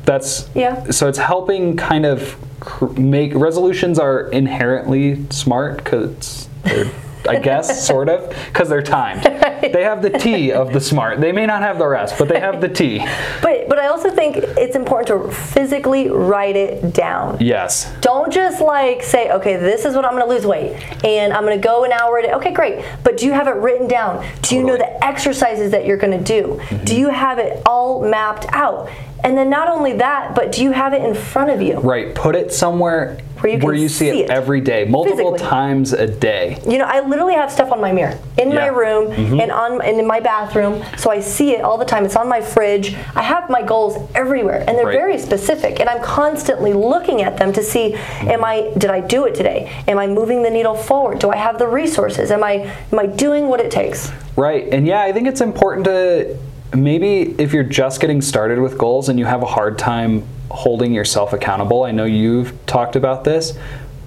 [0.05, 0.89] That's Yeah.
[0.91, 6.91] So it's helping kind of cr- make resolutions are inherently smart because they're.
[7.27, 9.23] I guess, sort of, because they're timed.
[9.23, 11.21] They have the T of the smart.
[11.21, 12.99] They may not have the rest, but they have the T.
[13.41, 17.37] But but I also think it's important to physically write it down.
[17.39, 17.91] Yes.
[18.01, 21.43] Don't just like say, okay, this is what I'm going to lose weight, and I'm
[21.43, 22.33] going to go an hour a day.
[22.33, 22.85] Okay, great.
[23.03, 24.25] But do you have it written down?
[24.41, 26.59] Do you know the exercises that you're going to do?
[26.69, 26.97] Do mm-hmm.
[26.97, 28.89] you have it all mapped out?
[29.23, 31.79] And then not only that, but do you have it in front of you?
[31.79, 32.13] Right.
[32.13, 34.29] Put it somewhere Where you can see, see it, it.
[34.29, 35.39] every day, multiple Physically.
[35.39, 36.59] times a day.
[36.67, 38.67] You know, I literally have stuff on my mirror in my Yeah.
[38.69, 39.39] room mm-hmm.
[39.41, 42.05] and on and in my bathroom, so I see it all the time.
[42.05, 42.95] It's on my fridge.
[43.15, 44.97] I have my goals everywhere, and they're Right.
[44.97, 45.79] very specific.
[45.81, 48.29] And I'm constantly looking at them to see, mm-hmm.
[48.29, 49.69] am I did I do it today?
[49.89, 51.19] Am I moving the needle forward?
[51.19, 52.31] Do I have the resources?
[52.31, 54.09] Am I am I doing what it takes?
[54.37, 54.67] Right.
[54.71, 56.37] And yeah, I think it's important to
[56.75, 60.93] maybe if you're just getting started with goals and you have a hard time holding
[60.93, 61.83] yourself accountable.
[61.83, 63.57] I know you've talked about this,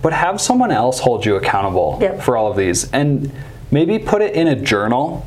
[0.02, 2.22] but have someone else hold you accountable Yep.
[2.22, 2.90] for all of these.
[2.92, 3.32] And
[3.70, 5.26] maybe put it in a journal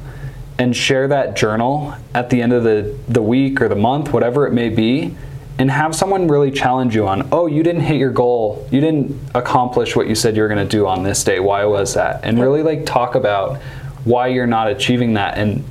[0.58, 4.46] and share that journal at the end of the, the week or the month, whatever
[4.48, 5.16] it may be.
[5.58, 8.66] and have someone really challenge you on, oh, you didn't hit your goal.
[8.72, 11.42] You didn't accomplish what you said you were going to do on this day.
[11.42, 12.22] Why was that?
[12.24, 13.58] And really like talk about
[14.06, 15.38] why you're not achieving that.
[15.38, 15.66] And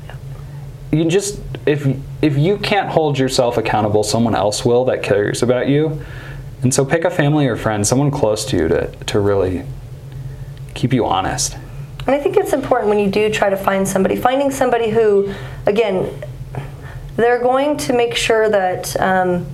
[0.90, 1.86] you just, if,
[2.22, 6.02] if you can't hold yourself accountable, someone else will that cares about you.
[6.62, 9.64] And so pick a family or friend, someone close to you to, to really
[10.74, 11.56] keep you honest.
[12.00, 15.32] And I think it's important when you do try to find somebody, finding somebody who,
[15.66, 16.10] again,
[17.16, 19.46] they're going to make sure that um,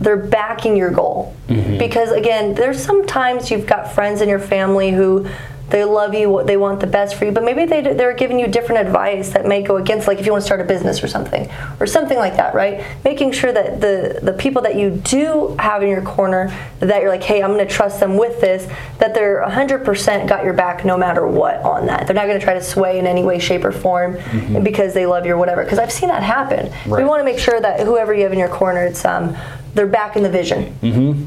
[0.00, 1.34] they're backing your goal.
[1.78, 5.26] Because again, there's sometimes you've got friends in your family who
[5.70, 8.46] they love you, they want the best for you, but maybe they, they're giving you
[8.46, 11.08] different advice that may go against, like if you want to start a business or
[11.08, 12.84] something, or something like that, right?
[13.04, 16.48] Making sure that the the people that you do have in your corner,
[16.80, 20.44] that you're like, hey, I'm going to trust them with this, that they're 100% got
[20.44, 22.06] your back no matter what on that.
[22.06, 24.18] They're not going to try to sway in any way, shape, or form
[24.62, 25.64] because they love you or whatever.
[25.64, 26.72] Because I've seen that happen.
[26.86, 29.36] We want to make sure that whoever you have in your corner, it's um,
[29.74, 30.74] they're back in the vision.
[30.80, 31.26] Mm-hmm.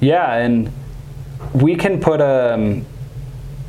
[0.00, 0.70] Yeah, and
[1.52, 2.86] we can put a um,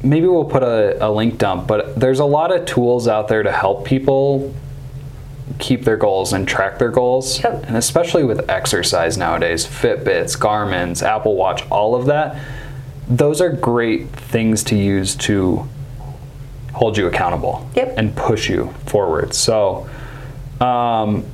[0.06, 3.44] maybe we'll put a, a link dump, but there's a lot of tools out there
[3.44, 4.54] to help people
[5.60, 7.44] keep their goals and track their goals.
[7.44, 7.65] Yep.
[7.68, 12.38] And especially with exercise nowadays, Fitbits, Garmin's, Apple Watch, all of that.
[13.08, 15.68] Those are great things to use to
[16.74, 17.98] hold you accountable Yep.
[17.98, 19.34] and push you forward.
[19.34, 19.88] So,
[20.60, 21.26] um,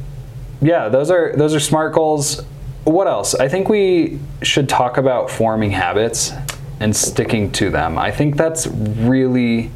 [0.62, 2.42] yeah, those are those are smart goals.
[2.84, 3.34] What else?
[3.36, 6.34] I think we should talk about forming habits
[6.82, 7.98] and sticking to them.
[7.98, 9.70] I think that's really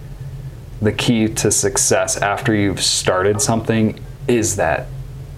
[0.82, 4.88] the key to success after you've started something is that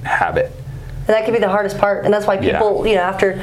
[0.04, 0.52] habit.
[1.00, 2.06] And that could be the hardest part.
[2.06, 2.54] And that's why Yeah.
[2.54, 3.42] people, you know, after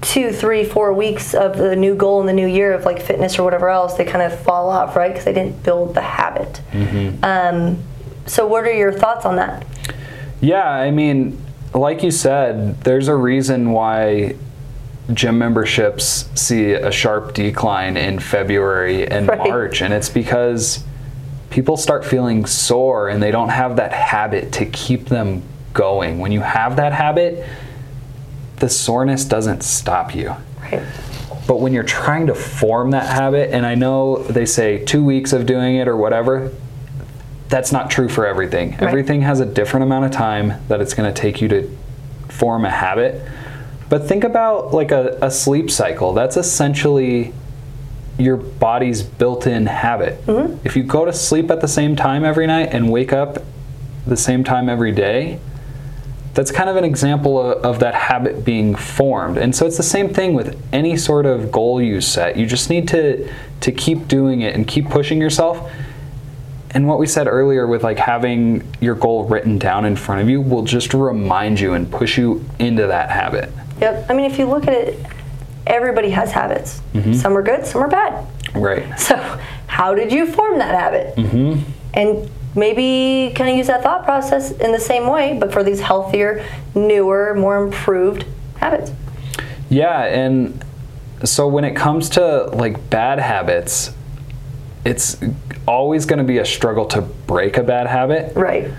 [0.00, 3.38] two, three, four weeks of the new goal in the new year of like fitness
[3.38, 5.10] or whatever else, they kind of fall off, right?
[5.10, 6.60] Because they didn't build the habit.
[6.72, 7.24] Mm-hmm.
[7.24, 7.78] Um,
[8.26, 9.64] so, what are your thoughts on that?
[10.40, 11.38] Yeah, I mean,
[11.74, 14.34] like you said, there's a reason why
[15.12, 19.38] gym memberships see a sharp decline in February and Right.
[19.38, 20.82] March, and it's because
[21.50, 26.18] people start feeling sore and they don't have that habit to keep them going.
[26.18, 27.46] When you have that habit,
[28.56, 30.34] the soreness doesn't stop you.
[30.60, 30.82] Right.
[31.46, 35.32] But when you're trying to form that habit, and I know they say two weeks
[35.32, 36.50] of doing it or whatever,
[37.48, 38.76] that's not true for everything.
[38.80, 41.76] Everything has a different amount of time that it's going to take you to
[42.28, 43.20] form a habit.
[43.88, 46.12] But think about like a, a sleep cycle.
[46.12, 47.32] That's essentially
[48.18, 50.24] your body's built in habit.
[50.26, 50.66] Mm-hmm.
[50.66, 53.38] If you go to sleep at the same time every night and wake up
[54.06, 55.40] the same time every day,
[56.34, 59.38] that's kind of an example of, of that habit being formed.
[59.38, 62.36] And so it's the same thing with any sort of goal you set.
[62.36, 65.70] You just need to to keep doing it and keep pushing yourself.
[66.72, 70.28] And what we said earlier with like having your goal written down in front of
[70.28, 73.52] you will just remind you and push you into that habit.
[73.84, 74.06] Yep.
[74.08, 74.98] I mean, if you look at it,
[75.66, 76.80] everybody has habits.
[76.94, 77.12] Mm-hmm.
[77.12, 78.26] Some are good, some are bad.
[78.54, 78.98] Right.
[78.98, 79.16] So,
[79.66, 81.16] how did you form that habit?
[81.16, 81.70] Mm-hmm.
[81.92, 85.80] And maybe kind of use that thought process in the same way, but for these
[85.80, 88.24] healthier, newer, more improved
[88.56, 88.90] habits.
[89.68, 90.64] Yeah, and
[91.24, 93.92] so when it comes to like bad habits,
[94.86, 95.18] it's
[95.66, 98.34] always going to be a struggle to break a bad habit.
[98.34, 98.70] Right.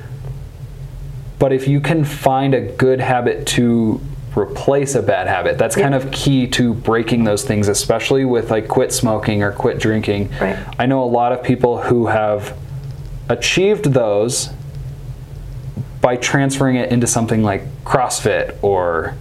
[1.37, 4.01] But if you can find a good habit to
[4.35, 8.67] replace a bad habit, that's kind of key to breaking those things, especially with like
[8.67, 10.31] quit smoking or quit drinking.
[10.39, 10.57] Right.
[10.77, 12.57] I know a lot of people who have
[13.29, 14.49] achieved those
[16.01, 19.15] by transferring it into something like CrossFit or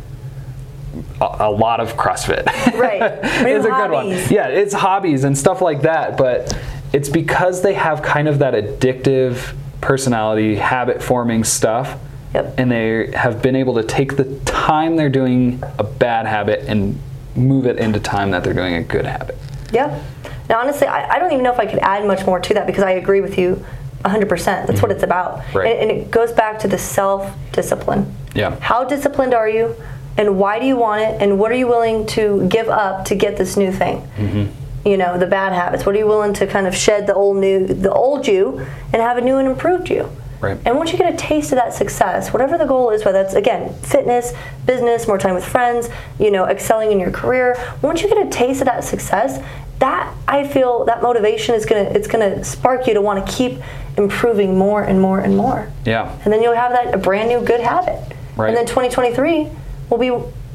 [1.20, 2.46] a, a lot of CrossFit.
[2.78, 3.20] Right.
[3.44, 4.08] It's a good one.
[4.30, 6.56] Yeah, it's hobbies and stuff like that, but
[6.92, 11.98] it's because they have kind of that addictive personality, habit forming stuff.
[12.34, 12.54] Yep.
[12.58, 16.98] And they have been able to take the time they're doing a bad habit and
[17.36, 19.38] move it into time that they're doing a good habit.
[19.72, 20.02] Yep.
[20.48, 22.66] Now, honestly, I, I don't even know if I could add much more to that
[22.66, 23.64] because I agree with you
[24.04, 24.66] 100%.
[24.66, 25.38] That's what it's about.
[25.38, 25.58] Mm-hmm.
[25.58, 25.76] Right.
[25.76, 28.12] And, and it goes back to the self discipline.
[28.34, 28.58] Yeah.
[28.60, 29.74] How disciplined are you?
[30.16, 31.22] And why do you want it?
[31.22, 34.00] And what are you willing to give up to get this new thing?
[34.16, 34.88] Mm-hmm.
[34.88, 35.86] You know, the bad habits.
[35.86, 38.58] What are you willing to kind of shed the old new, the old you,
[38.92, 40.10] and have a new and improved you?
[40.44, 40.58] Right.
[40.66, 43.34] And once you get a taste of that success, whatever the goal is, whether it's
[43.34, 44.32] again fitness,
[44.66, 45.88] business, more time with friends,
[46.18, 49.42] you know, excelling in your career, once you get a taste of that success,
[49.78, 53.58] that I feel that motivation is gonna it's gonna spark you to want to keep
[53.96, 55.70] improving more and more and more.
[55.86, 56.14] Yeah.
[56.24, 58.00] And then you'll have that a brand new good habit.
[58.36, 58.48] Right.
[58.48, 59.48] And then 2023
[59.88, 60.10] will be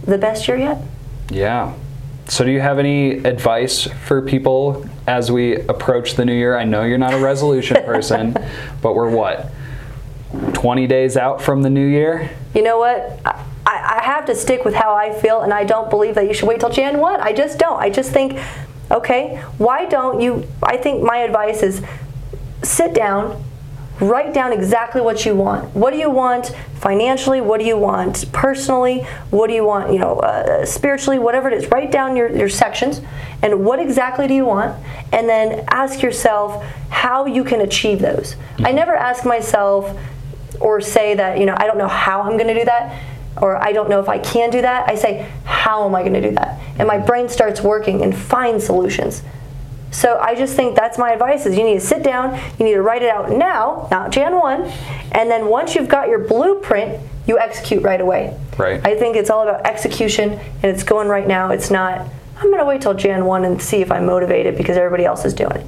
[0.05, 0.81] the best year yet.
[1.29, 1.73] Yeah.
[2.27, 6.55] So, do you have any advice for people as we approach the new year?
[6.55, 8.37] I know you're not a resolution person,
[8.83, 9.51] but we're what?
[10.53, 12.29] 20 days out from the new year?
[12.53, 13.19] You know what?
[13.25, 16.33] I, I have to stick with how I feel, and I don't believe that you
[16.33, 17.21] should wait till Jan 1.
[17.21, 17.79] I just don't.
[17.79, 18.39] I just think,
[18.91, 20.47] okay, why don't you?
[20.63, 21.83] I think my advice is
[22.63, 23.43] sit down,
[23.99, 25.75] write down exactly what you want.
[25.75, 27.41] What do you want financially?
[27.41, 29.01] What do you want personally?
[29.29, 31.19] What do you want, you know, uh, spiritually?
[31.19, 33.01] Whatever it is, write down your, your sections
[33.41, 34.75] and what exactly do you want?
[35.11, 38.35] And then ask yourself how you can achieve those.
[38.59, 39.97] I never ask myself
[40.59, 43.01] or say that, you know, I don't know how I'm going to do that
[43.37, 44.89] or I don't know if I can do that.
[44.89, 46.59] I say, how am I going to do that?
[46.77, 47.05] And my mm-hmm.
[47.05, 49.23] brain starts working and finds solutions.
[49.91, 52.73] So I just think that's my advice is you need to sit down, you need
[52.73, 54.61] to write it out now, not Jan 1,
[55.13, 58.37] and then once you've got your blueprint, you execute right away.
[58.57, 58.85] Right.
[58.85, 61.51] I think it's all about execution and it's going right now.
[61.51, 62.07] It's not
[62.39, 65.25] I'm going to wait till Jan 1 and see if I'm motivated because everybody else
[65.25, 65.65] is doing it.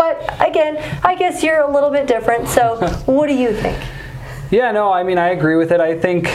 [0.00, 2.48] But again, I guess you're a little bit different.
[2.48, 3.78] So, what do you think?
[4.50, 5.80] Yeah, no, I mean I agree with it.
[5.80, 6.28] I think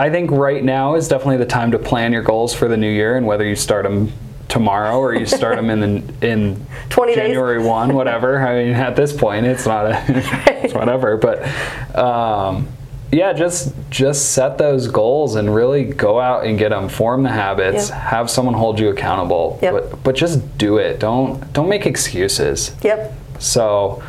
[0.00, 2.90] I think right now is definitely the time to plan your goals for the new
[2.90, 4.12] year and whether you start them
[4.48, 5.86] tomorrow or you start them in the,
[6.28, 7.22] in 20 days.
[7.22, 8.44] January 1, whatever.
[8.44, 10.04] I mean at this point it's not a
[10.64, 11.46] it's whatever, but
[11.96, 12.66] um,
[13.14, 16.88] yeah, just just set those goals and really go out and get them.
[16.88, 17.90] Form the habits.
[17.90, 17.98] Yep.
[17.98, 19.58] Have someone hold you accountable.
[19.62, 19.72] Yep.
[19.72, 20.98] But but just do it.
[20.98, 22.74] Don't don't make excuses.
[22.82, 23.12] Yep.
[23.38, 24.02] So,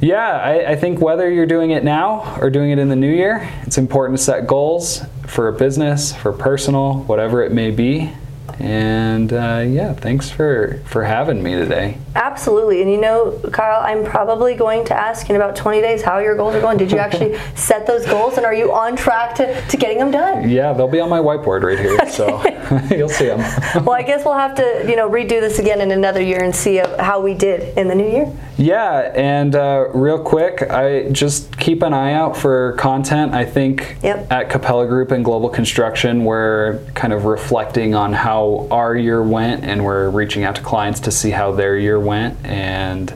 [0.00, 3.12] yeah, I, I, think whether you're doing it now or doing it in the new
[3.12, 8.12] year, it's important to set goals for a business, for personal, whatever it may be.
[8.58, 11.98] And uh, yeah, thanks for, for having me today.
[12.14, 12.82] Absolutely.
[12.82, 16.36] And you know, Kyle, I'm probably going to ask in about 20 days how your
[16.36, 16.78] goals are going.
[16.78, 20.10] Did you actually set those goals and are you on track to, to getting them
[20.10, 20.48] done?
[20.48, 22.08] Yeah, they'll be on my whiteboard right here.
[22.08, 22.42] So
[22.94, 23.40] you'll see them.
[23.84, 26.54] well, I guess we'll have to, you know, redo this again in another year and
[26.54, 28.32] see how we did in the new year.
[28.56, 33.34] Yeah, and uh, real quick, I just keep an eye out for content.
[33.34, 34.30] I think yep.
[34.30, 39.64] at Kapella Group and Global Construction, we're kind of reflecting on how our year went,
[39.64, 43.12] and we're reaching out to clients to see how their year went, and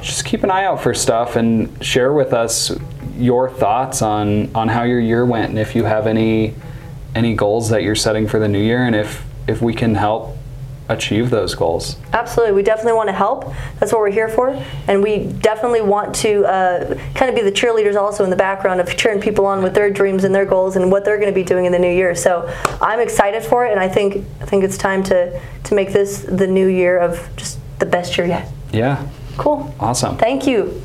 [0.00, 2.74] just keep an eye out for stuff and share with us
[3.16, 6.54] your thoughts on on how your year went, and if you have any
[7.14, 10.35] any goals that you're setting for the new year, and if if we can help
[10.88, 11.96] achieve those goals.
[12.12, 12.54] Absolutely.
[12.54, 13.52] We definitely want to help.
[13.78, 14.50] That's what we're here for.
[14.86, 18.80] And we definitely want to uh, kind of be the cheerleaders also in the background
[18.80, 21.34] of cheering people on with their dreams and their goals and what they're going to
[21.34, 22.14] be doing in the new year.
[22.14, 25.92] So I'm excited for it, and I think I think it's time to to make
[25.92, 28.50] this the new year of just the best year yet.
[28.72, 29.06] Yeah.
[29.36, 29.74] Cool.
[29.80, 30.16] Awesome.
[30.16, 30.82] Thank you.